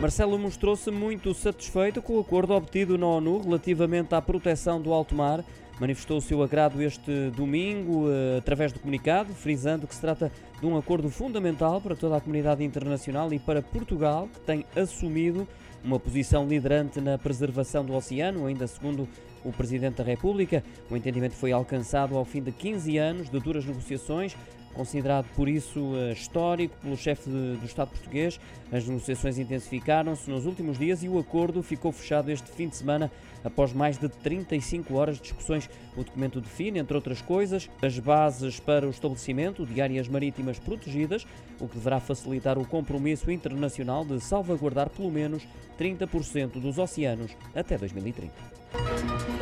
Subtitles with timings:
[0.00, 5.14] Marcelo mostrou-se muito satisfeito com o acordo obtido na ONU relativamente à proteção do alto
[5.14, 5.42] mar.
[5.80, 10.30] Manifestou o seu agrado este domingo eh, através do comunicado, frisando que se trata
[10.60, 15.48] de um acordo fundamental para toda a comunidade internacional e para Portugal, que tem assumido
[15.82, 19.08] uma posição liderante na preservação do oceano, ainda segundo
[19.46, 20.62] o Presidente da República.
[20.90, 24.36] O entendimento foi alcançado ao fim de 15 anos de duras negociações,
[24.74, 28.38] considerado por isso eh, histórico pelo chefe do Estado português.
[28.70, 33.10] As negociações intensificaram-se nos últimos dias e o acordo ficou fechado este fim de semana
[33.42, 35.70] após mais de 35 horas de discussões.
[35.96, 41.26] O documento define, entre outras coisas, as bases para o estabelecimento de áreas marítimas protegidas,
[41.60, 45.46] o que deverá facilitar o compromisso internacional de salvaguardar pelo menos
[45.78, 49.35] 30% dos oceanos até 2030.